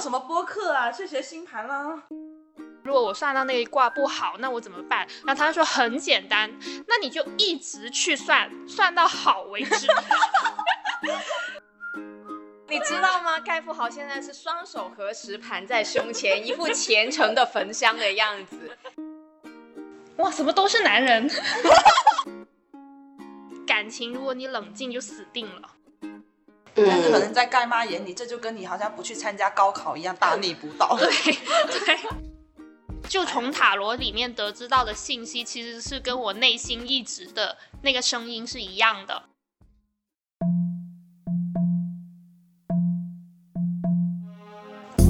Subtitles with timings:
[0.00, 0.90] 做什么播客啊？
[0.90, 2.04] 去学星盘啦。
[2.82, 5.06] 如果我算到那一卦不好，那我怎么办？
[5.26, 6.50] 然后他就说很简单，
[6.88, 9.86] 那你就一直去算，算到好为止。
[12.66, 13.38] 你知道吗？
[13.40, 18.74] 盖富豪现在是双手合十盘在胸前，一副虔诚的焚香的样子。
[20.16, 21.30] 哇，怎么都是男人。
[23.68, 25.68] 感情，如果你冷静，就死定了。
[26.86, 30.96] 但是可能在盖妈眼里，这就跟你好像不去参加高考一样，大逆不道。
[30.98, 31.08] 对
[31.86, 31.98] 对。
[33.08, 39.24] 就从塔罗里面得知到的信息，其实是跟我内心一直的那个声音是一样的。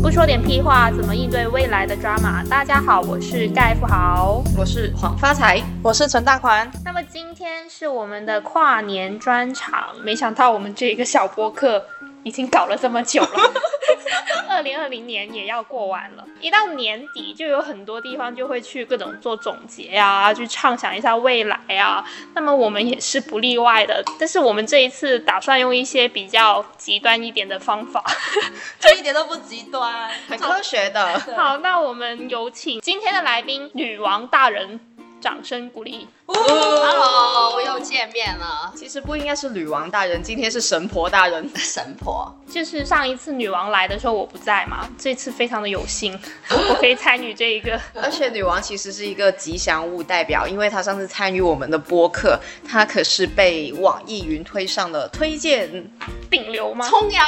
[0.02, 2.42] 不说点屁话，怎么应对未来的抓马？
[2.44, 6.68] 大家好，我是盖富豪，我是黄发财，我是陈大款。
[6.82, 11.84] 那么今天是我们的跨年专场，没想到我们这个小播客
[12.22, 13.52] 已经搞了这么久了。
[14.48, 22.04] 二零二零年也要过完了，一到年底就有很多地方就会去各种做总结呀，去畅想一下未来啊。
[22.34, 28.04] 那么我们也是不例外的，但是我们这一次打算用一些比较极端一点的方法，
[28.80, 31.18] 这一点都不极端， 很科学的。
[31.36, 34.80] 好，那我们有请今天的来宾女王大人。
[35.20, 36.08] 掌声鼓励。
[36.26, 38.72] Hello，又见面了。
[38.76, 41.48] 其实不应该是女王大人，今天是神婆大人。
[41.56, 46.18] 神婆就是上一次女王来的时候我不在嘛，这次非常的有幸，
[46.50, 47.80] 我可以参与这一个。
[47.94, 55.68] 而且女王其实是一个吉祥物代表，因为她上次参与我们的播客，她可是被网易云推上了推荐
[56.30, 56.88] 顶流吗？
[56.88, 57.24] 冲呀！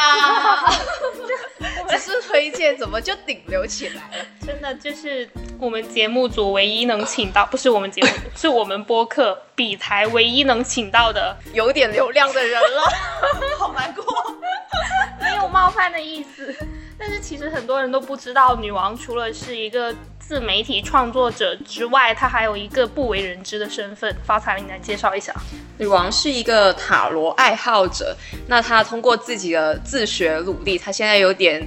[1.89, 4.27] 只是推荐，怎么就顶流起来了？
[4.47, 12.83] 真的就是我们节目组唯一能请到，不是我们节目，是我们播客比台唯一能请到的有点流量的人了，
[13.59, 14.05] 好难过，
[15.21, 16.55] 没有冒犯的意思。
[16.97, 24.15] 但是其实很多人都不知道，女王除了是一个自媒体创作者之外，她还有一个不为人知的身份。
[24.25, 25.35] 发财，你来介绍一下。
[25.79, 31.67] 女王是一个塔罗爱好者，那她通过自己的自学努力，她现在有点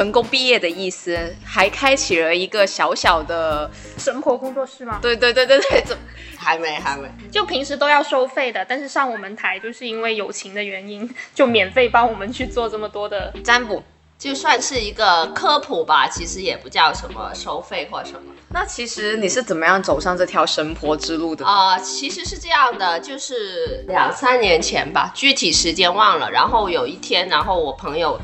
[0.00, 4.98] 成功毕业的意思，还开启了一个小小的神婆工作室吗？
[5.02, 5.94] 对对对对对，怎
[6.38, 13.82] 还没还没，就平时都要收费的，但是上我们台就是因为友情的原因，就免费帮我们去做这么多的占卜。
[14.18, 18.32] 就算是一个科普吧，其实也不叫什么收费或什么。
[18.48, 21.44] 那其实你是怎么样走上这条神婆之路的？
[21.44, 26.30] 啊，其实是这样的，就是两三年前吧，具体时间忘了。
[26.30, 28.18] 然后有一天，然后我朋友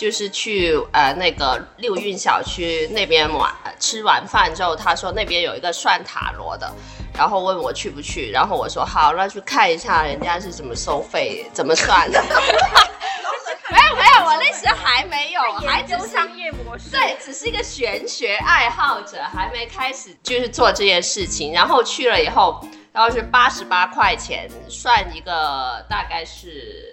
[0.00, 6.72] 就是去呃那个六运小区那边晚吃完饭之后，他说那边有一个算塔罗的，
[7.14, 12.18] 然后问我去不去，然后我说好，那去看一下人家是怎么收费，怎么算的。
[13.70, 21.52] 没有没有，我那时还没有，还只是商业模式，对，只是一个玄学爱好者，还没开始就是做这件事情。
[21.52, 22.58] 然后去了以后，
[22.90, 26.89] 然后是八十八块钱算一个，大概是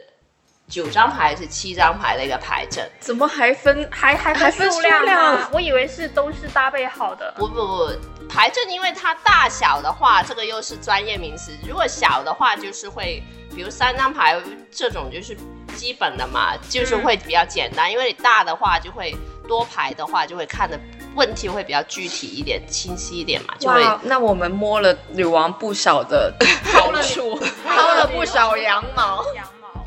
[0.69, 2.89] 九张牌还是七张牌的一个牌阵。
[2.99, 5.49] 怎么还分还还还分数数量啊？
[5.53, 7.33] 我以为是都是搭配好的。
[7.37, 7.89] 不不不，
[8.27, 11.53] 牌阵因为它大小的话，这个又是专业名词。
[11.65, 13.23] 如果小的话，就是会，
[13.55, 14.37] 比如三张牌
[14.69, 15.37] 这种就是
[15.75, 17.89] 基本的嘛，就是会比较简单。
[17.89, 19.15] 因为你大的话就会
[19.47, 20.77] 多牌的话，就会看的
[21.15, 26.33] 问题会比较具体一点、清晰一点嘛，就会哇，那我们摸了女王不少的
[26.73, 29.23] 好处， 薅 了不少羊毛。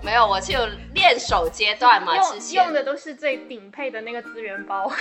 [0.03, 4.99] 没有，我是有练手阶段嘛，之用前用的都是最顶配的那个资源包， 之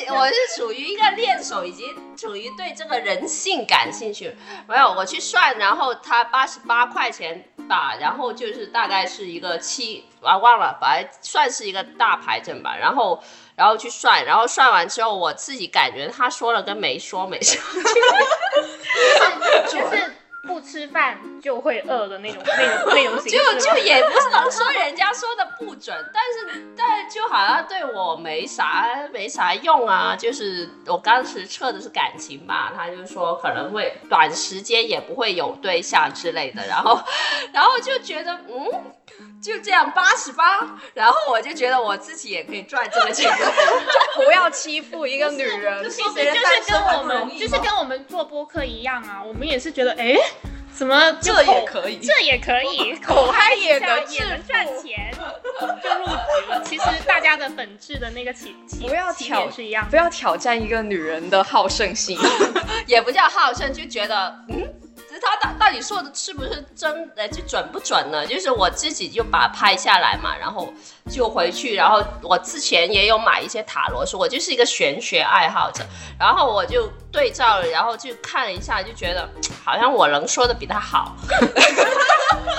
[0.00, 1.84] 前我是属于一个练手，以及
[2.16, 4.36] 属于对这个人性感兴趣。
[4.68, 12.76] 没有，我去算，然后他八十八块钱吧，然后就是大概是一个七啊忘了，反正算是一个大牌阵吧。
[12.80, 13.22] 然后
[13.56, 18.12] 然后去算，然后算完之后，我自己感觉他说了跟没说没什么区别。
[19.68, 26.22] 就是不吃饭就会饿的那种 那种那种 形式就就也不是能说人家说的不准，但
[26.52, 30.16] 是但就好像对我没啥没啥用啊。
[30.16, 37.00] 就是我当时测的是感情吧，他就说可能会短时间也不会有对象之类的，然后
[37.52, 38.92] 然后就觉得嗯。
[39.42, 40.60] 就这样八十八，
[40.94, 43.30] 然后我就觉得我自己也可以赚这个钱，
[44.16, 45.90] 就不要欺负一个女人。
[45.90, 50.14] 其实就是跟我们就是跟我们做播客一样啊，我们也是觉得哎。
[50.74, 55.12] 怎么这也可以这也可以， 口嗨也一下能也能赚钱，
[55.60, 55.66] 就
[55.98, 56.62] 入局了。
[56.64, 62.18] 其实大家的本质的那个起起不要挑点是一样不要挑战一个女人的好胜心。
[62.88, 64.81] 也不叫好胜，就觉得嗯，其
[65.12, 68.26] 实他到到底说的是不是真，呃，就准不准呢？
[68.26, 70.72] 就是我自己就把拍下来嘛，然后
[71.10, 75.84] 就回去，然后我之前也有买一些塔罗书，我就是一个玄学爱好者，
[76.18, 79.28] 然后我就对照了，然后就看了一下，就觉得
[79.64, 81.14] 好像我能说的比他好。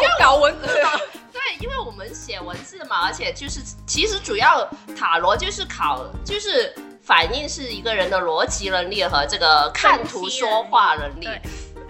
[0.02, 0.68] 要搞文字
[1.34, 4.68] 对，因为我们写文字嘛，而且就是其实主要
[4.98, 11.42] 塔罗就是考就是反映是一个人的逻辑能力和这个看图说话能力对、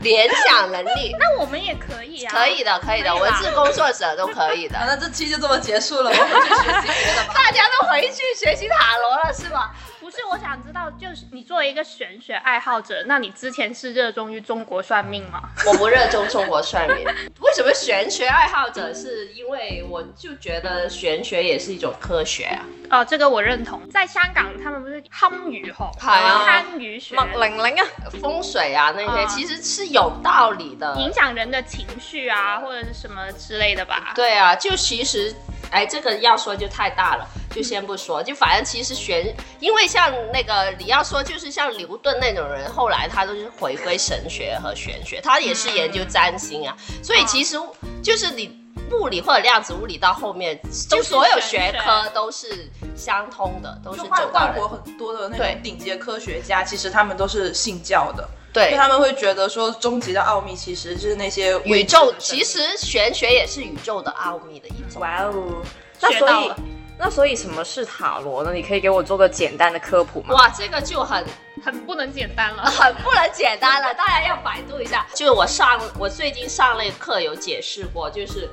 [0.04, 1.16] 联想能力。
[1.20, 4.78] 那我们也可以啊，可以的，可以的，文字工作者都可以的。
[4.86, 7.34] 那这期就这么结束了，我们去学习别的吧。
[7.34, 9.72] 大家都回去学习塔罗了是吗？
[10.04, 15.44] 不是，我想知道，就是你作为一个玄学爱好者，那你之前是热衷于中国算命吗？
[15.66, 17.06] 我不热衷中国算命，
[17.40, 18.94] 为什么玄学爱好者？
[18.94, 22.66] 是因为我就觉得玄学也是一种科学啊。
[22.90, 23.82] 哦，这个我认同。
[23.90, 27.88] 在香港，他们不是堪舆吼，堪舆学麥玲玲啊，
[28.20, 30.94] 风水啊那些啊其实是有道理的。
[30.98, 34.12] 影响人的情绪啊，或者是什么之类的吧？
[34.14, 35.34] 对啊，就其实，
[35.74, 38.22] 哎，这个要说就太大了，就先不说。
[38.22, 46.78] 就反正其实玄，因为像那个你要说，就是像牛顿那种人，后来他都是回归神学和玄学，他也是研究占星啊。
[47.02, 47.60] 所以其实
[48.04, 48.56] 就是你
[48.92, 50.60] 物理或者量子物理到后面，
[50.90, 65.02] 就就是所有学学科都是相通的，都是就外国很多的那对种顶级的科学家，其实他们都是信教的，因对他们会觉得说，终极的奥秘其实就是那些宇宙其实玄学也是宇宙的奥秘的一种。
[65.02, 65.62] 哇哦，
[66.00, 66.56] 那所以学到
[67.00, 68.54] 那所以什么是塔罗呢？
[68.54, 70.36] 你可以给我做个简单的科普吗？
[70.36, 71.26] 哇，这个就很
[71.66, 72.64] 很不能简单了。
[72.64, 75.06] 很不能简单了，大家要百度一下。
[75.14, 78.50] 就是我上我最近上那个课有解释过，就是。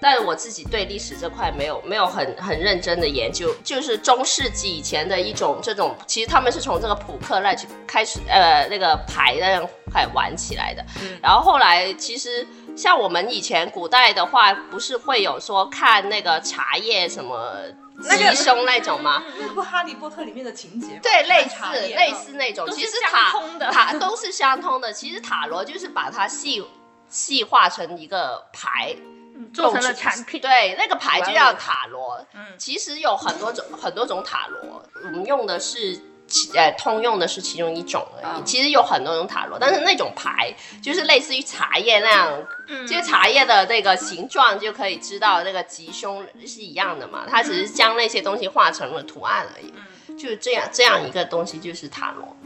[0.00, 10.84] 但是我自己对历史这块没有没有很很认真的研究，就是中世纪以前的一种这种，其实他们是从这个扑克那去开始，呃，那个牌那样开始玩起来的。
[11.22, 12.46] 然后后来其实
[12.76, 17.56] 像我们以前古代的话，不是会有说看那个茶叶什么
[18.00, 19.24] 吉凶那种吗？
[19.40, 21.00] 那不《哈利波特》里面的情节？
[21.02, 23.32] 对，类似类似那种，其实塔
[23.72, 24.92] 塔都是相通的。
[24.92, 26.64] 其实塔罗就是把它细
[27.08, 29.17] 细化成一个牌，嗯
[29.52, 32.26] 做成了产品，对，那个牌就叫哦塔罗。
[32.34, 36.00] 嗯其实有很多种很多种塔罗，我们用的是。
[36.30, 38.24] 其呃，通用的是其中一种而已。
[38.26, 47.24] 啊其实有很多种塔罗，但是那种牌就是类似于茶叶那样，嗯就是茶叶的那个形状就可以知道那个吉凶是一样的嘛。
[47.26, 49.72] 它只是将那些东西画成了图案而已。
[50.18, 52.36] 就是这样这样一个东西就是塔罗。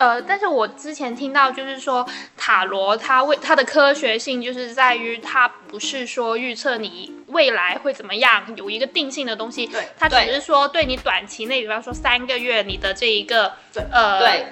[0.00, 14.46] 呃，但是我之前听到就是说塔罗它为它的科学性就是在于它不是说预测你未来会怎么样，有一个定性的东西，对它只是说对你短期内，比方说三个月你的这一个对呃对，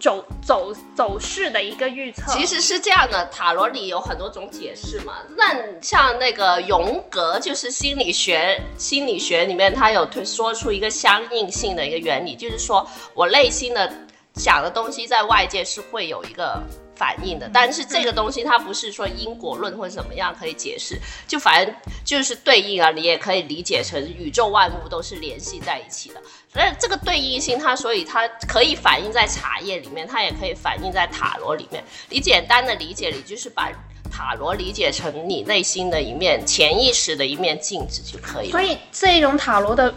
[0.00, 2.32] 走走走势的一个预测。
[2.32, 5.18] 其实是这样的，塔罗里有很多种解释嘛。
[5.36, 13.92] 那像那个荣格，就是心理学，心理学里面他有推说出一个相应性的一个原理，就是说我内心的
[14.34, 16.60] 想的东西在外界是会有一个
[16.96, 26.20] 反应的，但是这个东西它不是说因果论或者怎么样可以解释，就反正就是对应啊，你也可以理解成宇宙万物都是联系在一起的。
[26.52, 31.82] 那这个对应性，它所以它可以反映在茶叶里面，它也可以反映在塔罗里面。
[32.08, 33.70] 你简单的理解，你就是把
[34.10, 38.62] 塔罗理解成你内心的一面、潜意识的一面镜子就可以了所。
[38.62, 39.92] 以这种塔罗的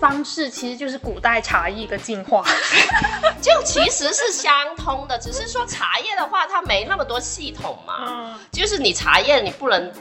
[0.00, 2.44] 方式其实就是古代茶艺的进化。
[3.40, 8.04] 就其实是相通的，只是说茶叶的话，它没那么多系统嘛。
[8.06, 9.92] 嗯，就是你茶叶你不能，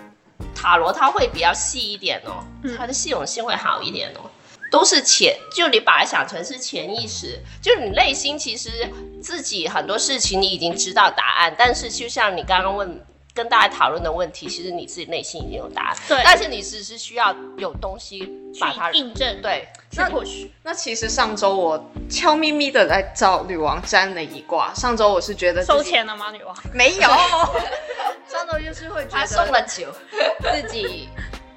[0.53, 4.29] 塔罗它会比较细一点哦，嗯它的系统性会好一点哦。
[4.71, 8.89] 都是潜，就你把它想成是潜意识，就是你内心其实
[9.21, 20.47] 自己很多事情你已经知道答案，但是就像你刚刚问跟大家讨论的问题，其实你自己内心已经有答案，对但是你只是需要有东西把它印证，对去 push。
[20.63, 24.73] 那其实上周我悄咪咪的来找女王占了一卦。
[24.73, 26.55] 上周我是觉得收钱了吗，女王？
[26.73, 27.01] 没有，
[28.27, 29.87] 上周就是会觉他得送了酒，
[30.51, 31.07] 自己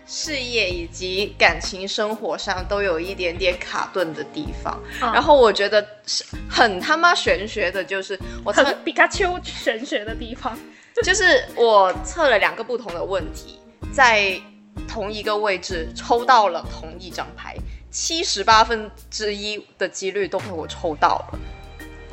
[0.07, 4.78] 事业以及感情生活上都有一点点卡顿的地方。
[5.02, 10.57] 嗯然后我觉得是很他妈玄学的，就是我测很皮卡丘玄学的地方。
[11.02, 13.58] 就是我测了两个不同的问题，
[13.92, 14.40] 在
[14.88, 17.56] 同一个位置抽到了同一张牌，
[17.90, 21.38] 七十八分之一的几率都被我抽到了，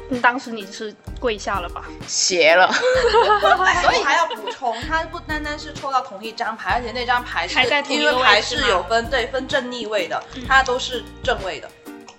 [0.09, 1.85] 嗯，当时你是跪下了吧？
[2.07, 2.71] 斜了。
[3.83, 11.69] 所以还要补充，它不单单是抽到同一张牌，而且那张牌是还在同一因个为牌是有分对分正逆位的，它都是正位的。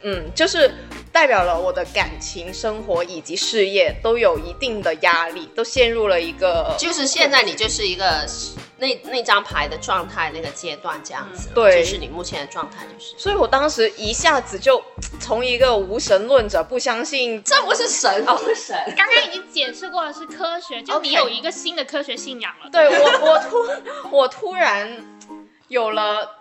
[0.03, 0.73] 嗯，就是
[1.13, 8.27] 代表了我的感情生活以及事业都有一定的压力，都陷入了一个就是现在你就是一个
[8.79, 13.15] 那那张牌的状态那个阶段这样子，对就是你目前的状态就是。
[13.19, 14.83] 所以我当时一下子就
[15.21, 18.77] 从一个无神论者不相信，这不是神，不是神。
[18.97, 22.71] 刚刚已经解释过了是科学，就你有一个新的科学信仰了。
[22.71, 25.05] 对我我突我突然
[25.69, 26.39] 有了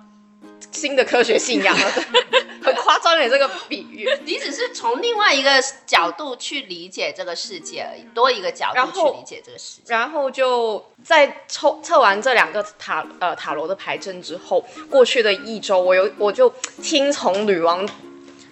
[0.71, 1.91] 新的科学信仰了，
[2.63, 4.09] 很夸张的这个比喻。
[4.23, 5.51] 你只是从另外一个
[5.85, 9.93] 角度去理解这个世界而已，多一个角度去理解这个世界。
[9.93, 16.49] 然后就在抽测完这两个塔呃塔罗的牌阵之后，过去的一周，我有我就
[16.81, 17.85] 听从女王，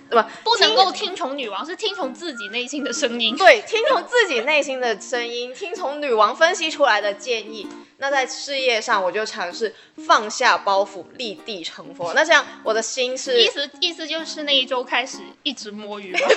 [0.10, 3.36] 不不能够听从女王，是听从自己内心的声音。
[3.38, 7.68] 对，听从自己内心的声音，听从女王分析出来的建议。
[8.02, 9.76] 那在事业上，我就尝试
[10.08, 12.14] 放下包袱，立地成佛。
[12.14, 16.20] 那这样，我的心是意思意思就是那一周开始一直摸鱼了。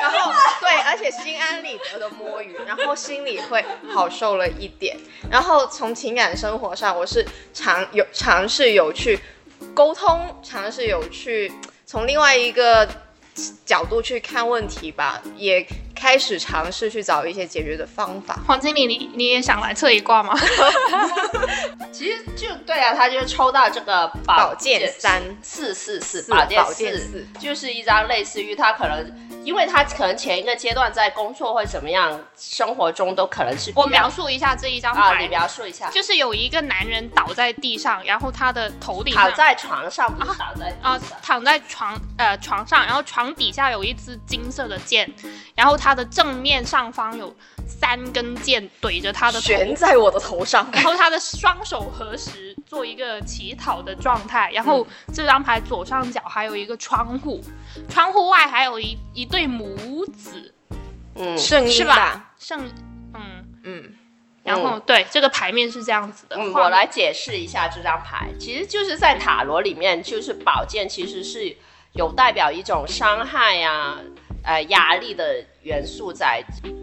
[0.00, 4.96] 然后对，而且心安理得的摸鱼，然后心里会好受了一点。
[5.28, 9.18] 然后从情感生活上，我是尝有尝试有去
[9.74, 11.52] 沟通，尝试有去
[11.84, 12.88] 从另外一个
[13.64, 18.38] 角度去看问题吧，也开始尝试去找一些解决的方法。
[18.46, 20.34] 黄经理，你你也想来测一卦吗？
[21.92, 29.12] 其实就对啊，他就是抽到这个宝剑三四四四四宝剑四四，就是一张类似于他可能，
[29.44, 41.18] 因为他可能前一个阶段在工作或怎么样，生活中都可能是我描述一下这一张啊，牌，你 描述一下，就是有一个男人倒在地上，然后他的头顶躺在床上，不是倒在地啊、上。
[41.22, 45.08] 躺在床呃床上，然后床底下有一支金色的剑，
[45.54, 47.30] 然后他的正面上方有
[47.68, 57.38] 三根剑怼着他的头，悬在我的头上， 然后他的双手合十做一个乞讨的状态，然后这张牌左上角还有一个窗户，
[57.90, 60.54] 窗户外还有一一对母子，
[61.16, 62.32] 嗯，圣是婴吧？
[62.38, 62.66] 圣
[63.12, 63.92] 嗯，嗯，
[64.42, 71.54] 然后、对这个牌面是这样子的，嗯，我来解释一下这张牌，其实就是在塔罗里面，就是宝剑其实是
[71.92, 73.98] 有代表一种伤害呀、
[74.42, 76.42] 呃压力的元素在，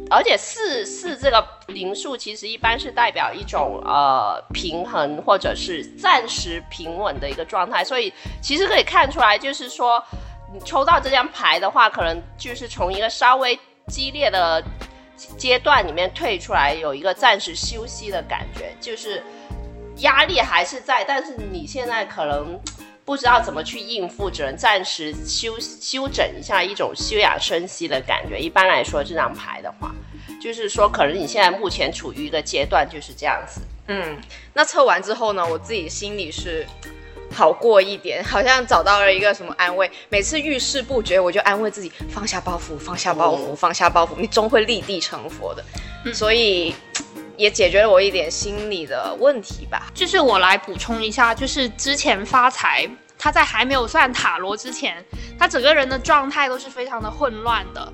[0.10, 8.12] 而且四四这个零数其实一般是代表一种呃平衡或者是暂时平稳的一个状态，所以
[8.42, 10.04] 其实可以看出来，就是说
[10.54, 13.58] 你抽到这张牌的话，可能就是从一个稍微
[13.88, 14.64] 激烈的
[15.38, 19.24] 阶段里面退出来，有一个暂时休息的感觉，就是
[19.98, 22.60] 压力还是在，但是你现在可能
[23.04, 28.40] 不知道怎么去应付，只能暂时休休整一下，一种休养生息的感觉。
[28.40, 29.92] 一般来说，这张牌的话，
[30.42, 33.62] 就是说可能你现在目前处于一个阶段，就是这样子。
[33.88, 34.18] 嗯，
[34.54, 36.66] 那测完之后呢，我自己心里是
[37.34, 39.90] 好过一点，好像找到了一个什么安慰。
[40.10, 45.64] 每次遇事不决，我就安慰自己放下包袱，放下包袱，放下包袱，你终会立地成佛的。
[46.14, 46.74] 所以
[47.42, 49.88] 也解决了我一点心理的问题吧。
[49.96, 55.04] 就是我来补充一下，就是之前发财，他在还没有算塔罗之前，
[55.40, 57.92] 他整个人的状态都是非常的混乱的，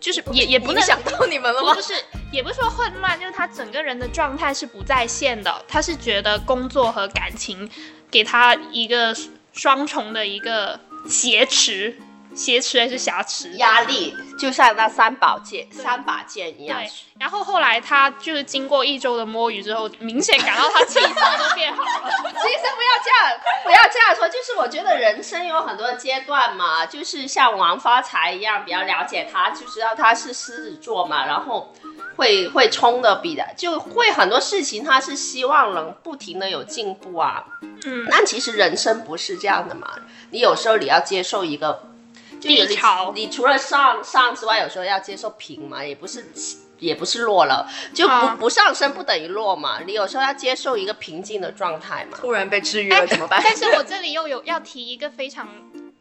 [0.00, 1.82] 就是也也不能影响到你们了吗 不？
[1.82, 1.92] 是，
[2.32, 5.54] 也不是说混乱，就是他整个人的状态是不在线的。
[5.68, 7.68] 他是觉得工作和感情
[8.10, 9.14] 给他一个
[9.52, 11.94] 双重的一个挟持，
[12.40, 13.50] 挟持还是挟持？
[13.58, 16.78] 压力就像那三宝剑、三把剑一样。
[16.78, 22.10] 对，然后后来他就是经过一周的摸鱼之后，明显感到他气色都变好了。
[22.40, 24.26] 其实不要这样，不要这样说。
[24.26, 31.74] 就是我觉得人生有很多阶段嘛，就是像王发财一样，比较了解他，就知道他是狮子座嘛，然后
[32.16, 37.44] 会会冲的比的，就会很多事情他是希望能不停的有进步啊。
[37.84, 39.90] 嗯，但其实人生不是这样的嘛，
[40.30, 41.89] 你有时候你要接受一个
[42.40, 46.24] 就有低潮你除了上上之外，有时候要接受平嘛，也不是。
[46.80, 49.80] 也不是落了，就不、啊不上升不等于落嘛。
[49.86, 52.16] 你有时候要接受一个平静的状态嘛。
[52.18, 53.38] 突然被治愈了怎么办？
[53.44, 55.46] 但是我这里又有要提一个非常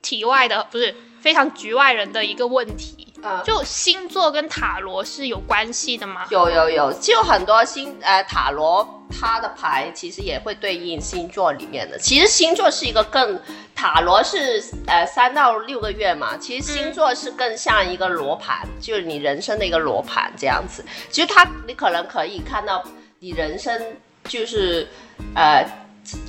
[0.02, 6.26] 体外的，不是非常局外人的一个问题，嗯就星座跟塔罗是有关系的吗？
[6.30, 11.98] 有有有，就很多星呃塔罗它的牌其实也会对应星座里面的。
[11.98, 13.40] 其实星座是一个更
[13.76, 20.86] 塔罗是呃三到六个月嘛，其实星座是更像一个罗盘，就是你人生的一个罗盘这样子。
[21.10, 22.84] 其实它你可能可以看到
[23.20, 24.88] 你人生就是
[25.36, 25.66] 呃。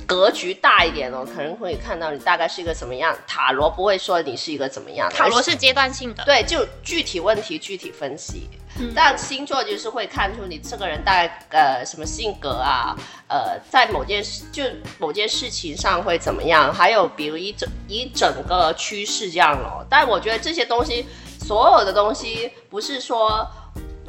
[0.05, 3.15] 格局大一点哦，可能会看到你大概是一个什么样。
[3.27, 8.49] 塔罗不会说你是一个怎么样的，塔罗是阶段性的，对，就具体问题具体分析。
[8.79, 12.95] 嗯但星座就是会看出你这个人大概呃什么性格啊，
[13.27, 14.63] 呃，在某件事就
[14.97, 19.85] 某件事情上会怎么样，还有比如一整一整个趋势这样咯。
[19.89, 21.05] 但我觉得这些东西，
[21.39, 23.45] 所有的东西不是说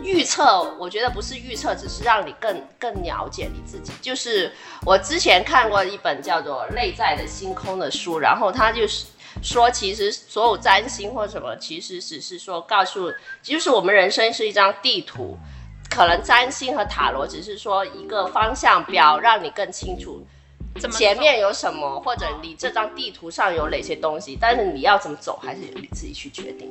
[0.03, 3.93] 预测，我觉得不是预测，只是让你更更了解你自己。
[4.01, 4.53] 就是
[4.85, 9.07] 我之前看过一本叫做《内在的星空》的书，然后他就是。
[9.43, 13.11] 说其实所有占星或什么，其实只是说告诉，
[13.43, 15.39] 就是我们人生是一张地图，
[15.89, 20.23] 可能占星和塔罗只是说一个方向标，让你更清楚
[20.93, 26.71] 前面有什么，或者你这张地图上有哪些东西，但是你要怎么走，还是你自己去决定。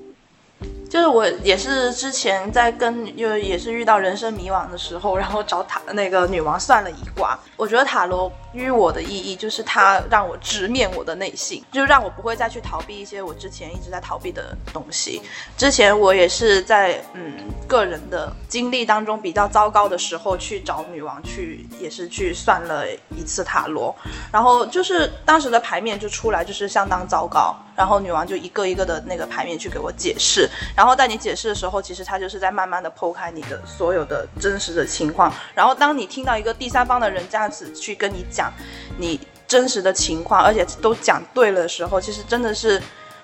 [0.90, 7.40] 就是我也是之前在跟，就也是遇到人生迷惘的时候，然后找塔那个女王算了一卦。
[7.56, 15.22] 我觉得塔罗于我的意义就是它让我直面我的内心，就让我不会再去逃避一些我之前一直在逃避的东西。
[15.56, 17.36] 之前我也是在嗯
[17.70, 23.96] 个人的经历当中比较糟糕的时候去找女王去，也是去算了一次塔罗，
[24.30, 38.52] 然后就是当时的牌面就出来就是相当糟糕，然后女王就一个一个的那个牌面去给我解释，然后在你解释的时候，其实他就是在慢慢的剖开你的所有的真实的情况，然后当你听到一个第三方的人这样子去跟你讲
[38.98, 42.82] 你真实的情况，而且都讲对了的时候，其实真的是。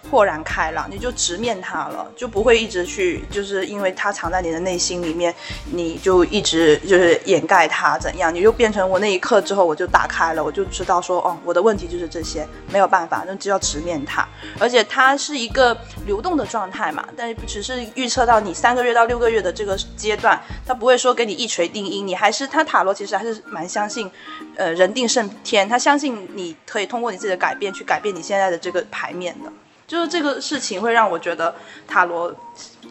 [0.09, 5.33] 豁然开朗，你就直面它了，就不会一直去，就是因为它藏在你的内心里面，
[5.71, 14.27] 你就一直就是掩盖它怎样，你就变成我那一刻之后我就打开了，我就知道说，哦，我的问题就是这些，没有办法，那就要直面它，
[14.59, 24.09] 而且它是一个流动的状态嘛，但是只是预测到你三个月到六个月的这个阶段，它不会说给你一锤定音，你还是它塔罗其实还是蛮相信，
[24.55, 29.51] 呃，人定胜天，他相信你可以通过你自己的改变去改变你现在的这个牌面的。
[29.87, 31.55] 就是这个事情会让我觉得
[31.87, 32.35] 塔罗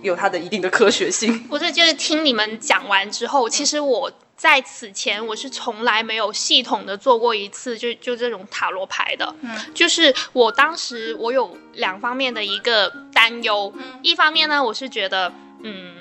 [0.03, 1.39] 有它的一定的科学性。
[1.47, 9.35] 不是，就是听你们讲完之后，其实我在此前我是从来没有系统的做过一次就就这种塔罗牌的。
[9.43, 13.73] 嗯，就是我当时我有两方面的一个担忧，
[14.03, 15.95] 一方面呢，我是觉得，嗯。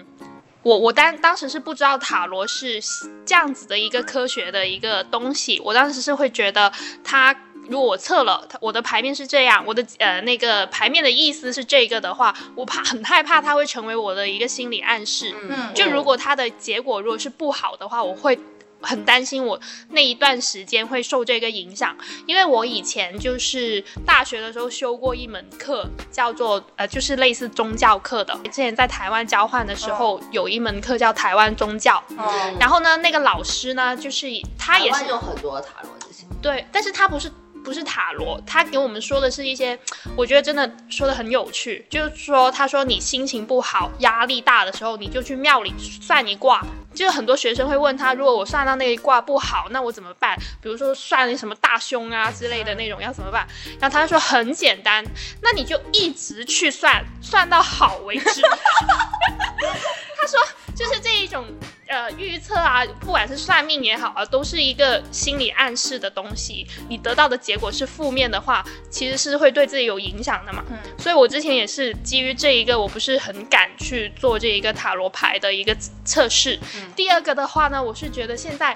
[0.65, 2.81] 我我当当时是不知道塔罗是
[3.23, 6.73] 这样子的一个科学的一个东西，我当时是会觉得
[7.03, 7.31] 它
[7.69, 15.33] 如果我测了，它我的牌面是这样，我的呃那个牌面的意思是这个的话，我怕很害怕它会成为我的一个心理暗示。
[15.49, 15.73] 嗯。
[15.73, 18.37] 就如果它的结果如果是不好的话，我会
[18.81, 21.97] 很担心我那一段时间会受这个影响，
[22.27, 28.37] 因为我以前就是大学的时候修过一门课，叫做呃就是类似宗教课的。
[28.43, 37.31] 之前在台湾交换的时候，有一门课叫台湾宗教，哦，然后呢那个老师呢就是他也是台湾有很多塔罗这些，对，但是他不是
[37.65, 39.77] 不是塔罗，他给我们说的是一些，
[40.15, 46.61] 我觉得真的说的很有趣，就是说他说你心情不好、压力大的时候，你就去庙里算一卦。
[46.93, 50.37] 就是很多学生会问他，如果我算到那一卦不好，那我怎么办？
[50.61, 53.45] 比如说算什么大凶啊之类的那种，要怎么办？
[53.81, 55.03] 然后他就说很简单，
[55.41, 58.41] 那你就一直去算，算到好为止。
[60.17, 60.39] 他说
[60.73, 61.45] 就是这一种
[61.87, 66.65] 呃预测啊，不管是算命也好啊，都是一个心理暗示的东西。
[66.89, 70.63] 你得到的结果是负面的话，其实是会对自己有影响的嘛。
[70.69, 76.59] 嗯所以我之前也是基于这一个，我不是很敢去做这一个塔罗牌的一个测试。
[76.95, 78.75] 第二个的话呢，我是觉得现在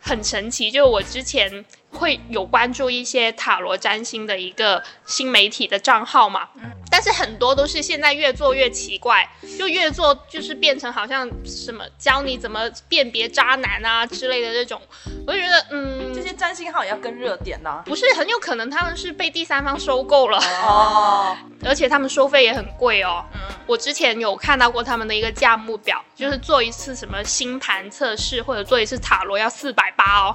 [0.00, 6.48] 很神奇，就我之前会有关注一些塔罗占星的一个新媒体的账号嘛，
[6.98, 9.24] 但是很多都是现在越做越奇怪，
[9.56, 14.82] 就越做就是变成好像什么教你怎么辨别渣男啊之类的这种，
[15.24, 20.38] 我就觉得嗯，这些占星号也要跟热点啊、不是很有可能他们是被第三方收购了。
[20.64, 23.24] 哦，而且他们收费也很贵哦。
[23.32, 30.34] 嗯我之前有看到过他们的一个价目表，就是做一次什么星盘测试或者做一次塔罗要四百八哦。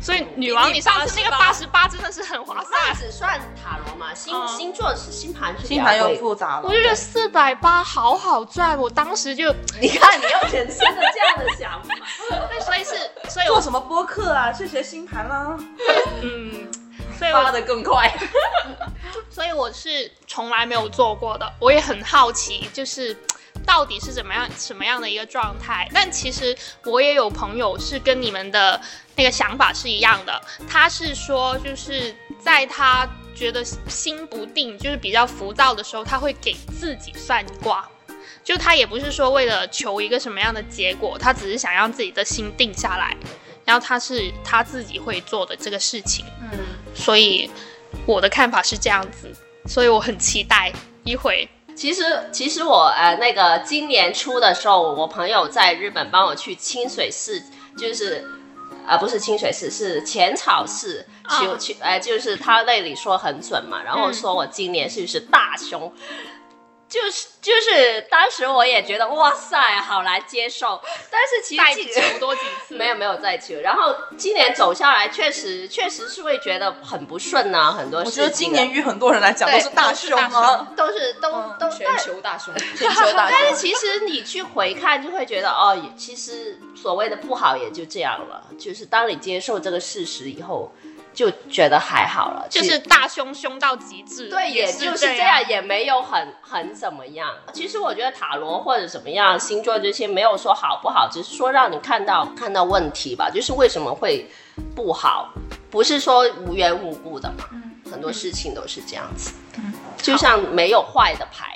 [0.00, 2.96] 所以女王，你上次那个八十八真的是很划那算。
[2.96, 6.62] 只算塔罗嘛，星嗯星座是星盘是比较星盘又复杂了。
[6.64, 11.94] 我就觉得四百八好好赚，我当时就， 你看你有点真的这样的想法，
[12.64, 12.94] 所以是，
[13.28, 14.50] 所以我做什么播客啊？
[14.50, 15.56] 去学星盘啦，
[16.22, 16.66] 嗯，
[17.18, 18.12] 所以发的更快。
[19.28, 23.16] 所以我是从来没有做过的，我也很好奇，就是
[23.66, 25.88] 到底是怎么样什么样的一个状态。
[25.92, 28.80] 但其实我也有朋友是跟你们的
[29.16, 37.88] 那个想法是一样的，他是说就是在他觉得心不定，就是比较浮躁的时候，他会给自己算卦。
[38.42, 43.16] 就他也不是说为了求一个什么样的结果，他只是想让自己的心定下来。
[43.66, 46.58] 然后他是他自己会做的这个事情，嗯，
[46.92, 47.48] 所以
[48.04, 49.32] 我的看法是这样子，
[49.68, 50.72] 所以我很期待
[51.04, 51.48] 一会
[51.80, 57.42] 其实，其实我呃那个今年初的时候，我朋友在日本帮我去清水寺，
[57.78, 58.22] 就是
[58.86, 65.90] 呃不是清水寺，是浅草寺去、哦去，呃就是他那里说很准嘛，然后嗯说我今年是不是大凶？
[66.90, 78.26] 就是就是当时我也觉得哇塞，好难接受，但是其再实求多几次， 没有没有再求，然后今年走下来，确实确实是会觉得很不顺呐、很多我事情啊。
[78.26, 82.52] 觉得今年于很多人来讲都是大凶啊，都是都、嗯都 全球大凶。
[82.76, 83.38] 全球大凶。
[83.40, 88.42] 但是其实你去回看，就会觉得哦，其实所谓的不好也就这样了。
[88.58, 90.72] 就是当你接受这个事实以后，
[91.12, 92.46] 就觉得还好了。
[92.48, 97.34] 就是大凶凶到极致，对，也就是这样，也没有很很怎么样。
[97.52, 104.30] 其实我觉得塔罗或者怎么样，星座这些没有说好不好，只是说让你看到看到问题吧，就是为什么会
[104.74, 105.32] 不好，
[105.70, 107.44] 不是说无缘无故的嘛。
[107.90, 109.32] 很多事情都是这样子，
[110.00, 111.49] 就像没有坏的牌。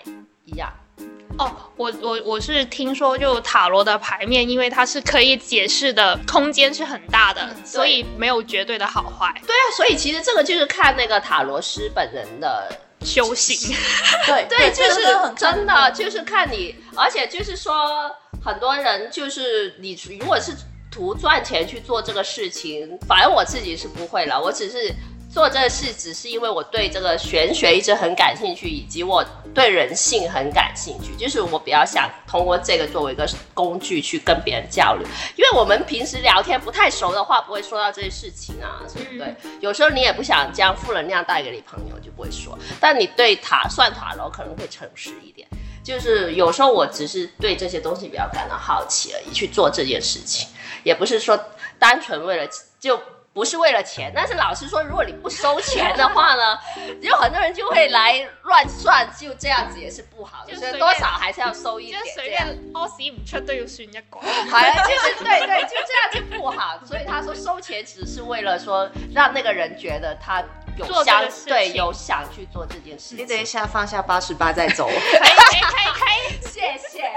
[1.37, 9.35] 哦，我我我是听说，就塔罗的牌面，因为它是可以解释的空间是很大的，所以没有绝对的好坏。
[9.47, 12.69] 对啊，所以其实这个就是看那个塔罗师本人的
[13.03, 13.75] 修行，
[14.27, 15.01] 对对，就是
[15.37, 18.11] 真的就是看你，而且就是说，
[18.45, 20.53] 很多人就是你如果是
[20.91, 24.95] 图赚钱去做这个事情，反正我自己是不会了，我只是。
[25.35, 35.05] 做这个事只是因为我对这个玄学一直很感兴趣，以及我对人性很感兴趣，就是我比较想通过这个作为一个工具去跟别人交流。
[35.35, 39.35] 因为我们平时聊天不太熟的话，不会说到这些事情啊，对不对？
[39.59, 42.57] 有时候你也不想将负能量带给你朋友，就不会说。
[42.79, 45.49] 但你对塔算塔罗可能会诚实一点。
[45.83, 50.49] 就是有时候我只是对这些东西比较感到好奇而已，去做这件事情，
[50.85, 51.37] 也不是说
[51.77, 53.01] 单纯为了就。
[53.35, 56.57] 不是为了钱，但是老实说，如果你不收钱的话呢，
[57.03, 62.15] 有很多人就会来乱算，就这样子也是不好的，所以就随便多少还是要收一就点。
[62.15, 64.03] 随这样便屙屎唔出都要算一个。
[64.49, 66.79] 好 像就是对对，就这样就不好。
[66.87, 70.41] 所以他说收钱只是为了说让那个人觉得他
[70.77, 73.19] 有想对有想去做这件事情。
[73.19, 74.87] 你等一下放下八十八再走。
[74.87, 77.11] 可以可以可以可以，谢谢。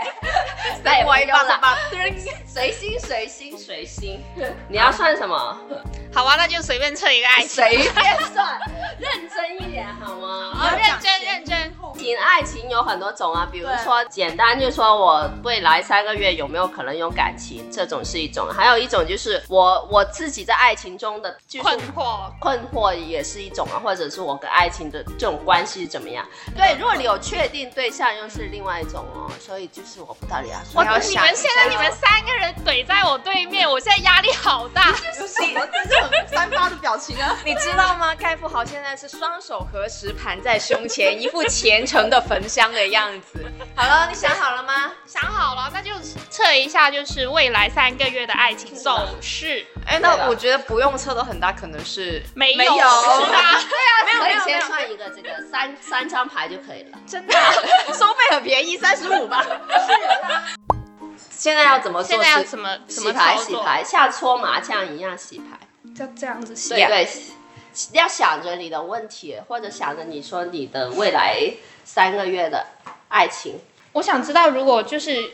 [0.83, 1.77] 再我不用了，八，
[2.45, 4.23] 随心随心随心。
[4.69, 5.57] 你要算什么？
[6.13, 7.63] 好啊，那就随便测一个爱情。
[7.63, 8.59] 随便算，
[8.99, 10.51] 认真一点好吗？
[10.53, 11.73] 好，认真认真。
[11.97, 26.25] 情爱情有很多种啊，比如说简单就说我未来三个月有没有可能有感情，这种是一种；还有一种就是我我自己在爱情中的困惑，困惑也是一种啊，或者是我跟爱情的这种关系怎么样？
[26.55, 29.31] 对，如果你有确定对象，又是另外一种哦。
[29.39, 34.93] 所以就是我不到底要我说你们现在你们三个人怼在我对面，我现在压力好大。
[34.93, 37.37] 什么这种三八的表情啊？
[37.45, 38.13] 你知道吗？
[38.15, 43.43] 盖富豪现在是双手合十盘在胸前，一副虔诚的焚香的样子。
[43.75, 44.91] 好了，你想好了吗？
[45.05, 45.91] 想好了，那就
[46.29, 49.65] 测一下，就是未来三个月的爱情走势。
[49.87, 53.59] 哎，那我觉得不用测都很大可能是没有，没有是吧？
[54.05, 56.99] 没有可以先算一个这个三三张牌就可以了。
[57.07, 57.33] 真 的
[57.93, 59.45] 收费很便宜，三十五吧。
[61.29, 62.09] 现在要怎么做？
[62.09, 63.37] 现在要怎么怎么洗牌？
[63.37, 65.57] 洗牌，像搓麻将一样洗牌。
[65.95, 66.69] 就这样子洗。
[66.69, 67.09] 对对，
[67.93, 71.41] 要想着你的问题，或者想着你说你的未来
[71.83, 72.65] 三个月的
[73.07, 73.59] 爱情。
[73.93, 75.31] 我想知道，如果就是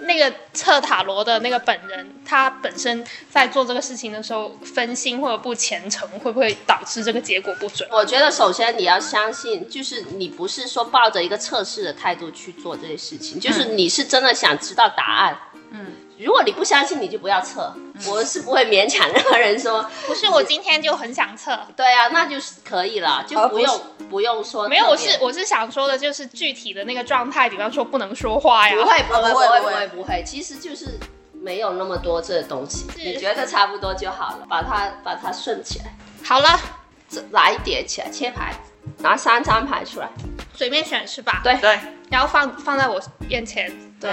[0.00, 7.88] 那个测塔罗的那个本人，他本身在做这个事情的时候分心或者不虔诚，会不会导致这个结果不准？
[7.90, 15.38] 我觉得首先你要相信，就是你不是说抱着一个测试的态度去做这些事情，就是你是真的想知道答案。
[15.70, 17.74] 嗯，如果你不相信，你就不要测。
[18.06, 21.58] 我是不会勉强任何人说，不是，我今天就很想测。
[21.76, 29.60] 对啊，那就是可以了，就不用不用说没有，我是我是想说的，就是具体的那个状态，比方说不能说话呀，不会不会不不会不会。
[29.60, 30.98] 不会会不会，其实就是
[31.32, 35.86] 没有那么多这东西，你觉得差不多就好了，把它把它顺起来，
[36.24, 36.60] 好了，
[37.08, 38.54] 这来叠起来，切牌，
[38.98, 40.08] 拿三张牌出来，
[40.54, 41.40] 随便选是吧？
[41.42, 41.56] 对。
[41.60, 41.78] 对。
[42.08, 43.72] 然后放放在我面前。
[44.00, 44.12] 对，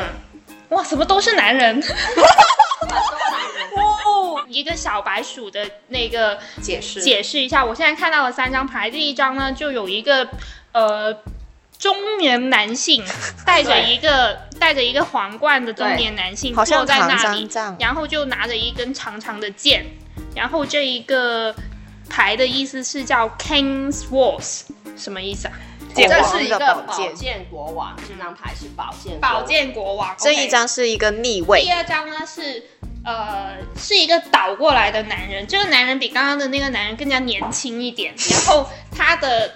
[0.74, 1.82] 哇，怎么都是男人？
[1.82, 7.02] 很多男人哦， 一个小白鼠的那个解释。
[7.02, 10.28] 解释一下，我现在看到了三张牌，第一张呢就有一个
[10.72, 11.14] 呃
[11.78, 13.04] 中年男性
[13.46, 19.86] 戴着一个戴着一个皇冠的中年男性坐在那里，然后就拿着一根长长的剑，
[20.36, 21.54] 然后这一个
[22.14, 24.62] 牌的意思是叫 King's Wars，
[24.96, 25.54] 什么意思啊？
[25.96, 30.16] 这是一个宝剑国王，这张牌是宝剑宝剑国王。
[30.20, 32.66] 这一张是一个逆位第，二张呢是
[33.04, 39.52] 呃，是一个倒过来的男人，这个男人比刚刚的那个男人更加年轻一点，然后他的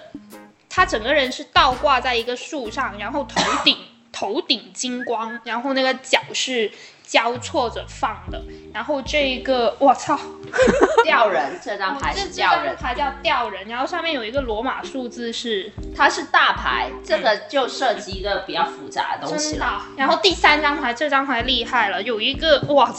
[0.68, 3.76] 他整个人是倒挂在一个树上，然后头顶
[4.10, 6.72] 头顶金光，然后那个脚是
[7.08, 8.38] 交错着放的，
[8.70, 10.20] 然后这一个我操，
[11.02, 19.82] 吊人这张牌是吊人，张牌叫吊人，然后上面有一个罗马数字是它是大牌，这个就涉及一个比较复杂的东西真的了。。
[19.96, 22.94] 然后第三张牌，这张牌厉害了，有一个哇，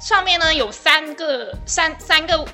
[0.00, 2.46] 上面呢有三个三三个物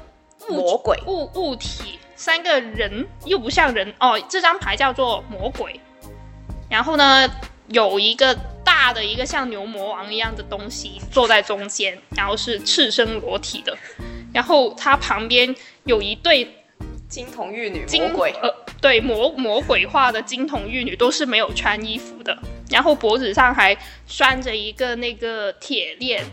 [0.50, 4.20] 魔鬼物物体，三个人又不像人哦。
[4.28, 5.80] 这张牌叫做魔鬼，
[6.68, 7.26] 然后呢
[7.68, 8.36] 有一个
[8.72, 13.76] 大的一个像牛魔王一样的东西坐在中间，然后是赤身裸体的，
[14.32, 15.54] 然后它旁边
[15.84, 16.64] 有一对
[17.06, 22.36] 金童玉女金魔鬼，呃，对魔魔鬼化的金童玉女都是没有穿衣服的，
[22.70, 26.24] 然后脖子上还拴着一个那个铁链，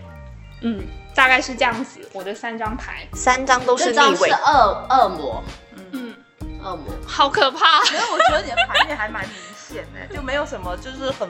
[0.62, 0.82] 嗯，
[1.14, 2.00] 大概是这样子。
[2.14, 5.69] 我的三张牌，三张都是逆位，是恶恶魔，嗯，
[6.64, 6.86] 恶魔。
[7.08, 7.84] 好可怕。
[7.86, 11.30] 因为我觉得你的牌面还蛮明显的， 就没有什么就是很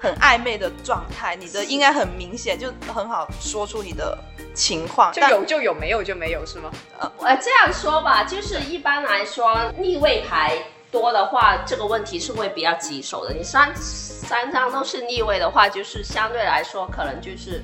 [0.00, 4.18] 很暧昧的状态，你的应该很明显，就很好说出你的
[4.54, 5.12] 情况。
[5.12, 6.70] 就有就有，没有就没有，是吗？
[6.98, 10.56] 呃，这样说吧，就是一般来说，逆位牌
[10.90, 13.32] 多的话，这个问题是会比较棘手的。
[13.32, 17.62] 你三三张都是逆位的话，就是相对来说，可能就是。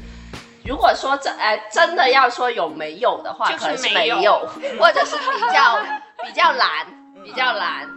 [0.65, 4.47] 如果说真哎真的要说有没有的话，就是可能是没有，
[4.79, 5.79] 或者是比较
[6.23, 6.87] 比较难，
[7.29, 7.89] 比较难。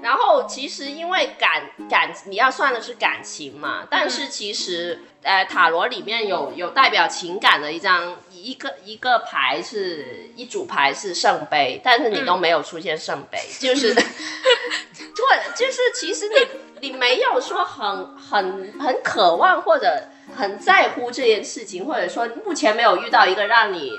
[0.00, 13.92] 然后其实因为感感你要算的是感情嘛，但是其实呃塔罗里面有有代表情感的一张一个一个牌是一组牌是圣杯，但是你都没有出现圣杯，就是
[15.18, 20.04] 或就是其实你你没有说很很很渴望或者
[20.36, 23.90] 很在乎这件事情，或者说目前没有遇到一个让你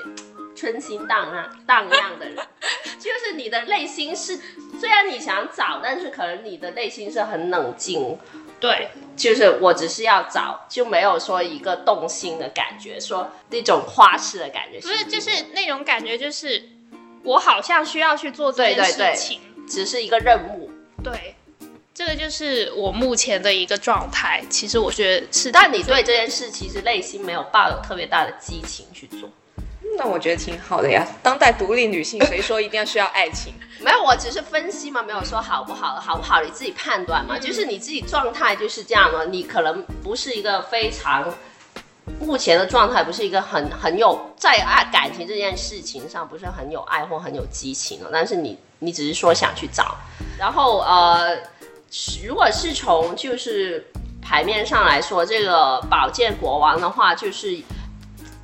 [0.59, 2.35] 春心荡漾荡漾的人，
[2.99, 4.37] 就是你的内心是
[4.77, 8.17] 虽然你想找，但是可能你的内心是很冷静，
[8.59, 16.61] 对，就是我只是要找，就没有说一个动心的感觉，说那种花式的感觉，不是就是那种感觉，就是
[17.23, 19.41] 我好像需要去做这件对对对事情。
[19.69, 20.71] 只是一个任务。
[21.03, 21.35] 对，
[21.93, 24.43] 这个就是我目前的一个状态。
[24.49, 29.29] 其实我觉得是，但你对这件事其实内心没有抱有特别大的激情去做。
[29.99, 31.05] 那我觉得挺好的呀。
[31.21, 33.53] 当代独立女性， 谁说一定要需要爱情？
[33.81, 37.37] 没有，我只是分析嘛，没有说好不好，好不好你自己判断嘛。
[37.37, 41.33] 就是你自己状态就是这样了，你可能不是一个非常
[42.21, 49.95] 目前的状态，不是一个很很有在爱感情这件事情上不是很有爱或很有激情了，但是你你只是说想去找，
[50.37, 51.37] 然后呃，
[52.25, 53.85] 如果是从就是
[54.21, 57.57] 牌面上来说，这个宝剑国王的话，就是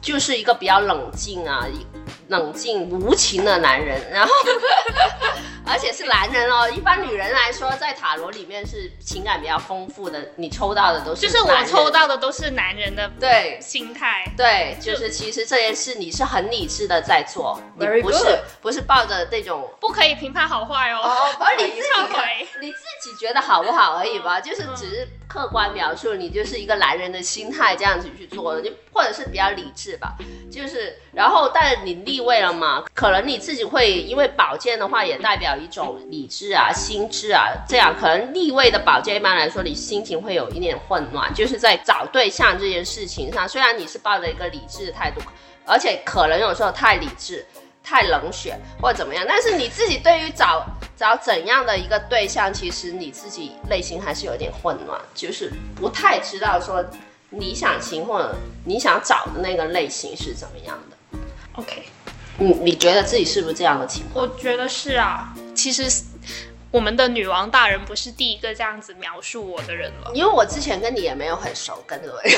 [0.06, 1.66] 就是一个比较冷静啊，
[2.28, 4.32] 冷静无情的男人，然后
[5.68, 6.70] 而且是男人哦。
[6.70, 13.60] 一般女人来说，在塔罗里面是情感比较丰富的，你抽到的都是就是我抽到的都是男人的对。
[13.62, 14.32] 心态。
[14.38, 21.02] 对，就是其实这件事你是很理智的在做，你不是不是抱着那种不可以评判好坏哦。
[21.04, 30.16] 哦，不是 你自己 你自己觉得好不好而已吧，就是嗯只是客观描述，你就是一个男人的心态这样子去做的，就或者是比较理智吧，
[30.52, 45.22] 就是然后但是你立位了嘛，可能你自己会因为宝剑的话也代表一种理智啊、心智啊，这样可能逆位的宝剑一般来说你心情会有一点混乱，就是在找对象这件事情上，虽然你是抱着一个理智的态度，
[45.66, 47.46] 而且可能有时候太理智。
[47.88, 50.66] 太冷血或者怎么样，但是你自己对于找
[50.98, 56.84] 找怎样的一个对象，其实你自己内心还是有点混乱，就是不太知道说
[57.30, 61.20] 理想型或者你想找的那个类型是怎么样的。
[61.58, 61.84] OK，
[62.40, 64.26] 你你觉得自己是不是这样的情况？
[64.26, 65.35] 我觉得是啊。
[65.56, 66.04] 其实
[66.72, 70.12] 我们的女王大人不是第一个这样子描述我的人了。
[70.14, 72.30] 因为我之前跟你也没有很熟，跟各位。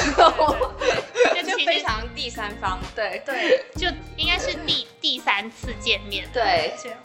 [1.35, 2.79] 就就非其实常第三方。
[2.95, 6.27] 对对，就应该是第第三次见面。
[6.31, 6.97] 对，这样，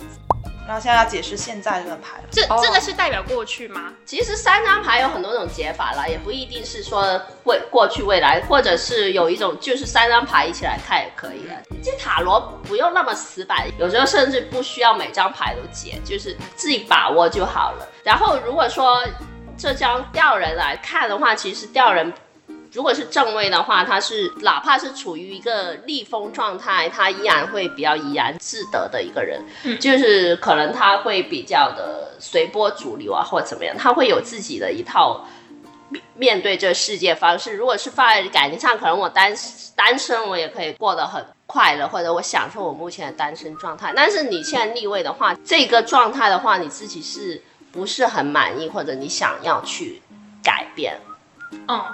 [0.66, 2.24] 然后现在要解释现在这个牌了。
[2.30, 3.92] 这、哦这个是代表过去吗？
[4.04, 11.54] 其实三张牌有很多种解法啦，也不一定是说未过去未来，或者是有一种就是三张牌一起来看也可以的。
[11.82, 17.88] 其实塔罗不用那么死板，有时候甚至不需要每张牌都解，就是自己把握就好了。
[18.04, 19.02] 然后如果说
[19.56, 22.12] 这张吊人来看的话，其实吊人。
[22.72, 29.42] 如果是正位的话，他是哪怕是处于一个逆风状态，他依然会比较怡然自得的一个人。
[29.78, 35.26] 就是可能他会比较的随波逐流啊，或者怎么样，他会有自己的一套
[36.14, 37.54] 面对这世界方式。
[37.54, 39.34] 如果是放在感情上，可能我单
[39.76, 43.92] 单身，我也可以过得很快乐，或者我享受我目前的单身状态。
[43.94, 50.00] 但是你现在逆位的话，这个状态的话，你自己是不是很满意，或者你想要去
[50.42, 50.98] 改变，
[51.68, 51.84] 嗯，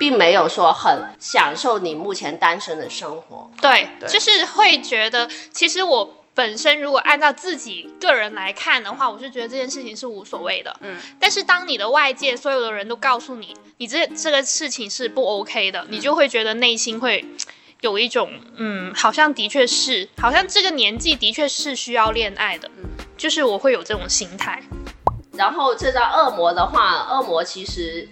[0.00, 3.50] 并没有说很享受你目前单身的生活。
[3.60, 10.74] 对，对就是会觉得，其实我本身如果按照自己个人来看的话，我是觉得这件事情是无所谓的。
[10.80, 17.22] 嗯，但是当你的外界所有的人都告诉你，你这这个事情是不 OK 的，你就会觉得内心会。
[17.82, 22.84] 有一种，嗯，好像的确是，好像这个年纪的确是需要恋爱的，嗯
[23.16, 24.62] 就是我会有这种心态。
[25.32, 28.06] 然后这张恶魔的话，恶魔其实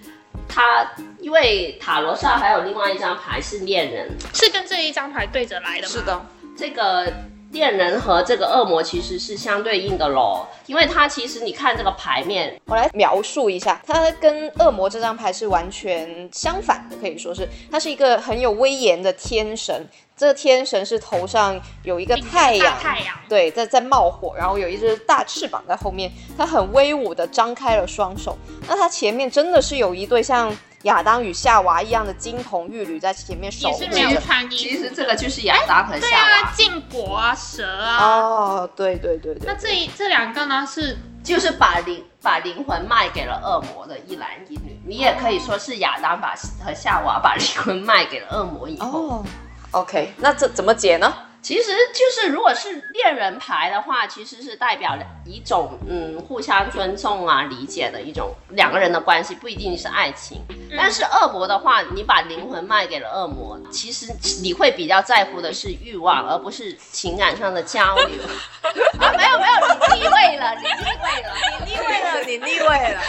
[0.49, 0.91] 它
[1.29, 5.89] 因为塔罗上还有另外一张牌是恋人，是跟这一张牌对着来的吗？
[5.93, 7.13] 是的，这个
[7.53, 19.87] 恋人和这个恶魔其实是相对应的喽，因为它其实你看这个牌面，我来描述一下，它跟恶魔这张牌是完全相反的，可以说是它是一个很有威严的天神。
[20.19, 28.37] 这个天神是头上有一个太阳，太阳对，在在冒火，然后有一只大翅膀在后面，它很威武的张开了双手。
[28.67, 34.21] 那它前面真的是有一对像亚当与夏娃一样的金童玉女在前面守护也是没有着。
[34.21, 34.57] 穿衣服。
[34.57, 37.99] 其实这个就是亚当和夏对啊娃，，禁果啊，蛇啊。
[37.99, 49.09] 哦，对对对对那这一这两个呢是就是把灵把灵魂卖给了恶魔的一男一女，你也可以说是亚当把和夏娃把灵魂卖给了恶魔以后。
[49.09, 49.25] 哦
[49.73, 51.13] ，OK，那这怎么解呢？
[51.41, 60.43] 其实就是，如果是恋人牌的话，其实是代表一种嗯互相尊重啊、理解的一种两个人的关系，不一定是爱情。
[60.77, 68.23] 但是恶魔的话，你把灵魂卖给了恶魔，其实你会比较在乎的是欲望，而不是情感上的交流。
[69.01, 72.15] 啊，没有没有，你逆位了，你逆位了，你逆位了。
[72.15, 73.01] 了，你逆位了，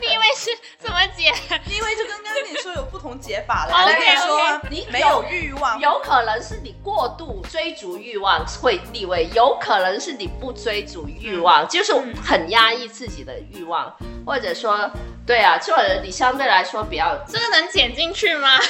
[0.00, 1.32] 你以为是怎么解？
[1.66, 3.72] 逆位就跟刚刚你说有不同解法了。
[3.72, 11.92] OK，我跟你说你没有欲望，有可能是你过度追逐欲望会逆位，有可能是你不追逐欲望，就是
[12.24, 13.94] 很压抑自己的欲望，
[14.26, 14.90] 或者说，
[15.26, 18.48] 对啊，或者你相对来说比较，这个能剪进去吗？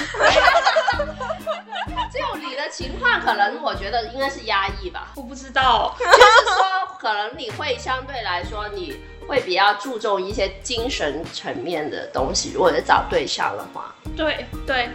[2.12, 5.94] 就你的情况，可能我觉得应该是压抑吧，我不知道。
[5.98, 13.94] 就是说，可能你会相对来说，你会比较注重一些精神层面的东西，如果是找对象的话。
[14.16, 14.90] 对对，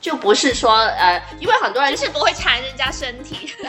[0.00, 3.52] 就不是说呃，因为很多人就是不会缠人家身体。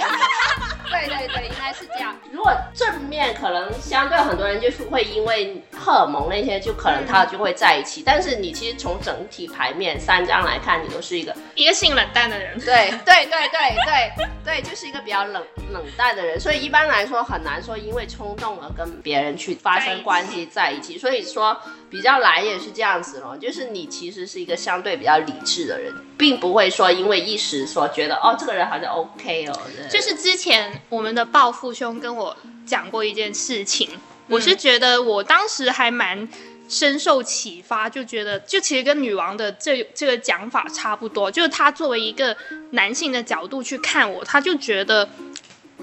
[0.90, 2.16] 对对对，应该是这样。
[2.32, 8.02] 如果正面可能相对很多人就是会因为荷尔蒙那些，就可能他就会在一起。
[8.04, 12.60] 但是你其实从整体牌面三张来看，你都是一个一个性冷淡的人。
[12.60, 16.40] 对对对对对对， 就是一个比较冷冷淡的人。
[16.40, 20.98] 所以一般来说很难说因为冲动而跟别人去发生关系在一起。
[20.98, 21.56] 所以说
[21.90, 33.90] 比较来也是这样子咯，就是你其实是一个相对比较理智的人，并不会说因为一时说觉得哦这个人好像 OK 哦，就是之前我们的暴父兄跟我讲过一件事情，
[34.28, 36.30] 我是觉得我当时还蛮
[36.68, 42.38] 深受启发，就觉得就其实跟女王的这这个讲法差不多，就是他作为一个
[42.72, 45.10] 男性的角度去看我，他就觉得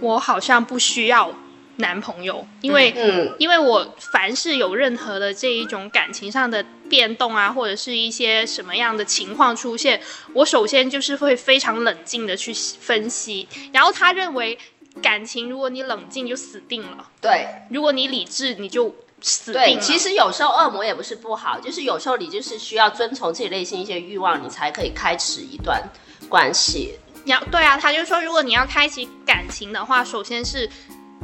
[0.01, 1.33] 我好像不需要
[1.77, 3.35] 男朋友，因为嗯。
[3.39, 10.01] 因为我凡是有任何的这一种感情上的变动啊，或者是一些什么样的情况出现，
[10.33, 13.47] 我首先就是会非常冷静的去分析。
[13.73, 14.59] 然后他认为
[15.03, 19.79] 感情，如果你冷静就死定了，对如果你理智你就死定。
[19.81, 25.83] 其实有时候恶魔也不是不好，就是有时候你就是需要遵从自己内心一些欲望，你才可以开始一段
[26.29, 26.99] 关系。
[27.25, 30.71] 你要对啊，他就说，如果你要开启感情的话，首先是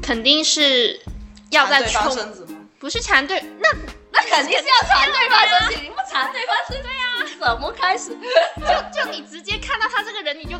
[0.03, 1.01] 肯定是
[1.51, 2.59] 要在缠对方冲，身子吗？
[2.79, 3.69] 不是缠对，那
[4.11, 8.11] 那肯定是要缠对方身体，你不缠对方身体， 对呀、怎么开始？
[8.61, 10.59] 就就你直接看到他这个人，你就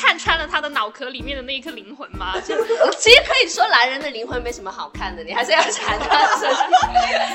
[0.00, 2.34] 看穿了他的脑壳里面的那一颗灵魂吗？
[2.40, 2.56] 就
[2.92, 6.08] 其实可以说男人的灵魂没什么好看的，你还是要缠他。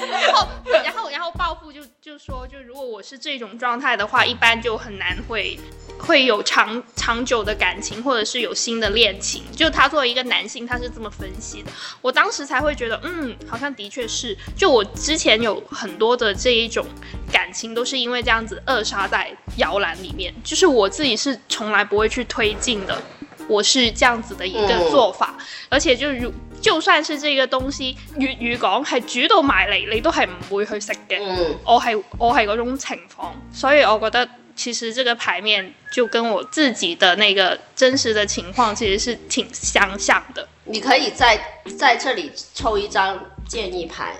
[0.10, 0.47] 然后，
[0.84, 5.60] 然后，然后报复就就说，就如果我是这种状态的话，一般就很难会
[5.99, 9.43] 会有长长久的感情，或者是有新的恋情。
[9.56, 11.71] 就他作为一个男性，他是这么分析的。
[12.01, 14.36] 我当时才会觉得，嗯，好像的确是。
[14.58, 16.86] 就我之前有很多的这一种
[17.32, 23.01] 感情，都是因为这样子扼杀在摇篮里面，就是我自己是从来不会去推进的。
[23.47, 25.35] 我是这样子的一個嗯做法，
[25.69, 31.19] 而且就如就算是这个东西粤语讲系煮到埋嚟，你都系唔会去食嘅。
[31.21, 40.47] 嗯，我系我系嗰種情况，所以我觉得其實這個牌面就跟我自己的那个真实的情况其实是挺相像的。
[40.63, 41.39] 你可以在
[41.77, 44.15] 在这里抽一张建议牌。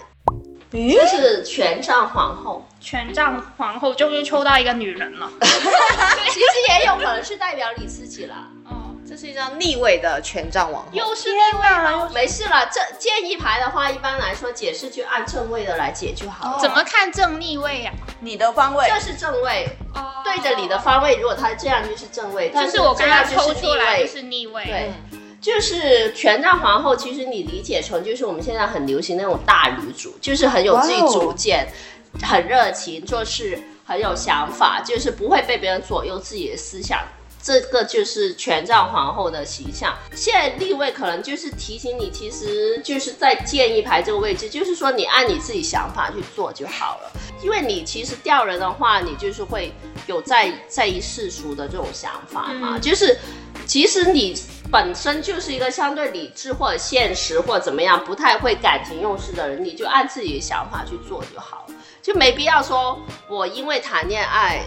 [0.76, 5.30] 这是权杖皇后，权杖皇后终于抽到一个女人了。
[5.42, 8.36] 其实也有可能是代表你自己了。
[8.66, 10.90] 哦，这是一张逆位的权杖王后。
[10.92, 12.10] 又是逆位了。
[12.14, 16.60] 没事了，这建议牌的话，一般来说解释就按正位的来解就好了。
[16.60, 24.08] 怎么看正逆位呀、你的方位这是正位，哦对着你的方位，如果它这样就是正位，但就是我刚刚这样就是逆抽出来就位。
[24.08, 24.66] 是逆位。
[24.66, 24.94] 对，
[25.46, 31.68] 就是权杖皇后，其实你理解成就是我们现在很流行那种大女主，就是很有自己主见，
[32.24, 37.00] 很热情，做事很有想法，就是不会被别人左右自己的思想。
[37.44, 39.96] 这个就是权杖皇后的形象。
[40.16, 47.12] 现在立位可能就是提醒你，其实就是在建议牌这个位置，就是说你按你自己想法去做就好了。
[47.44, 49.72] 因为你其实吊人的话，你就是会
[50.08, 53.16] 有在在意世俗的这种想法嘛，嗯就是
[53.66, 54.36] 其实你
[54.72, 64.62] 本身就是一个相对理智或者现实或者怎么样，不太会感情用事的人，你就按自己的想法去做就好了，就没必要说我因为谈恋爱。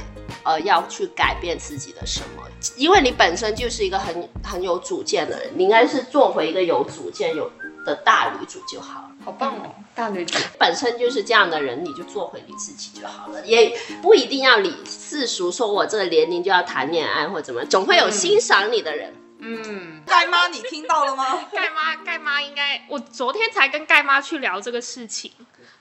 [0.44, 2.42] 呃，要去改变自己的什么？
[2.76, 7.50] 因为你本身就是一个很很有主见的人，你应该是做回一个有主见、有
[7.84, 9.07] 的大女主就好。
[9.28, 10.38] 好棒哦，大女主。
[10.58, 19.14] 本身就是这样的人，你就做回你自己就好了，也不一定要理世俗说我这个年龄就要谈恋爱或怎么，总会有欣赏你的人。
[19.40, 21.40] 嗯，盖妈，你听到了吗？
[21.52, 25.30] 盖妈，盖妈应该，我昨天才跟盖妈去聊这个事情。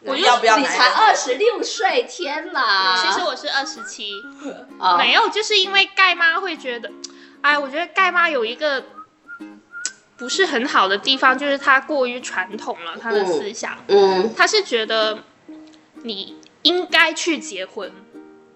[0.02, 3.02] 我要不要你才二十六岁，天哪！
[3.02, 4.12] 其实我是二十七，
[4.78, 6.92] 啊 没有，就是因为盖妈会觉得，
[7.42, 8.84] 哎，我觉得盖妈有一个
[10.18, 15.24] 不是很好的地方，就是他过于传统了，他的思想，嗯他是觉得
[16.04, 17.92] 你应该去结婚，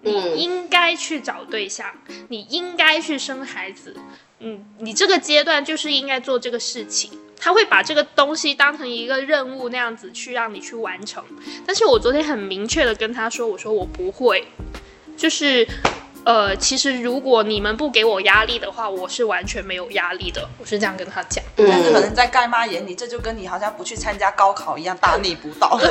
[0.02, 1.86] 你应该去找对象，
[2.28, 3.96] 你应该去生孩子，
[4.40, 7.10] 嗯，你这个阶段就是应该做这个事情。
[7.44, 11.24] 他会把这个东西当成一个任务那样子去让你去完成，
[11.66, 14.46] 但是我昨天很明确的跟他说，我说我不会，
[15.16, 15.66] 就是，
[16.24, 21.44] 呃，其实如果你们不给我压力的话，我是完全没有压力的，我是这样跟他讲。
[21.56, 25.76] 但是可嗯，能在盖妈眼里，这就跟你好像不去参加高考一样大逆不道。
[25.80, 25.90] 对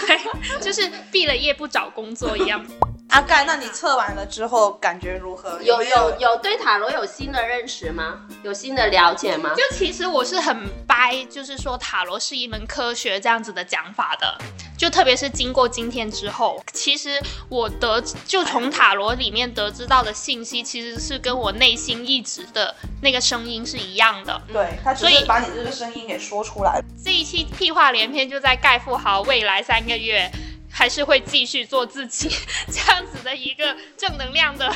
[0.00, 0.20] 对，
[0.60, 2.64] 就是毕了业不找工作一样。
[3.12, 5.60] 阿盖，那你测完了之后感觉如何？
[5.62, 8.20] 有有有对塔罗有新的认识吗？
[8.42, 9.52] 有新的了解吗？
[9.54, 14.38] 就其实我是很掰，就是说塔罗是一门科学这样子的讲法的。
[14.78, 24.40] 就特别是经过今天之后，其实我得就从塔罗里面得知到的信息，其实是跟我内心一直的那个声音是一样的。
[24.50, 26.82] 对他只所以是把你这个声音给说出来。
[27.04, 30.28] 这一期屁话连篇就在盖富豪未来三个月
[30.72, 32.28] 还是会继续做自己
[32.72, 34.74] 这样子的一个正能量的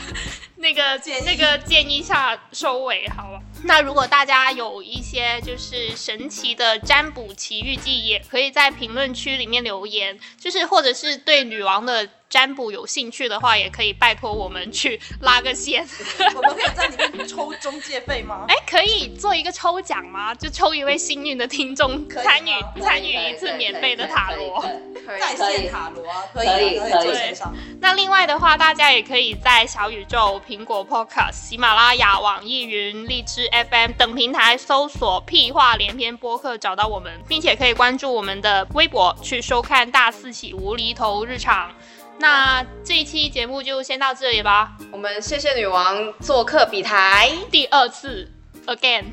[0.57, 3.41] 那个那个建议下收尾，好吧？
[3.67, 15.87] 那如果大家有一些就是神奇的占卜奇遇记，也可以在评论区里面留言，就是或者是对女王的占卜有兴趣的话，也可以拜托我们去拉个线。
[16.37, 18.47] 我们可以在里面抽中介费吗？
[18.49, 20.33] 哎，可以做一个抽奖吗？
[20.35, 24.65] 就抽一位幸运的听众可以参与参与一次免费的塔罗。
[25.07, 27.35] 可以在线塔罗啊，可以可以。
[27.81, 41.73] 那另外的话，大家也可以在小宇宙、苹果 Podcast、喜马拉雅、网易云、荔枝 FM 等平台搜索“屁话连篇”播客找到我们，并且可以关注我们的微博去收看大四喜无厘头日常。
[42.19, 48.31] 那这一期节目就先到这里吧，我们谢谢女王做客比台，第二次
[48.67, 49.05] again，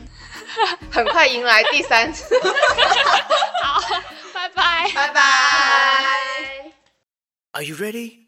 [0.91, 2.33] 很快迎来第三次，
[3.61, 3.81] 好，
[4.33, 4.91] 拜拜。
[4.93, 5.21] 拜拜。
[7.51, 8.23] Are you ready?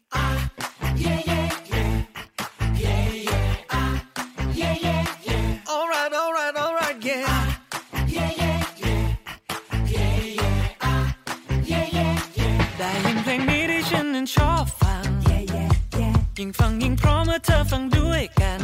[16.38, 18.60] ยิ่งฟังยิ่งเพราะเมื่อเธอฟังด้วยกัน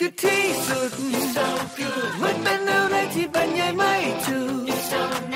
[0.00, 0.92] คือที่สุด
[2.22, 3.92] มันเป็นอะไรที่บรรยายไม่
[4.24, 4.38] ถู
[5.26, 5.27] ก